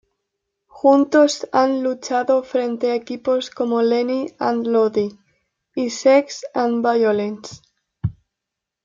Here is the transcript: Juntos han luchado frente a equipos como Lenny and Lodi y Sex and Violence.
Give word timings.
Juntos 0.77 1.47
han 1.51 1.83
luchado 1.83 2.41
frente 2.41 2.89
a 2.89 2.95
equipos 2.95 3.51
como 3.51 3.83
Lenny 3.83 4.33
and 4.39 4.65
Lodi 4.65 5.15
y 5.75 5.91
Sex 5.91 6.43
and 6.55 6.81
Violence. 6.81 7.61